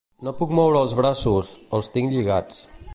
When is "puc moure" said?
0.39-0.79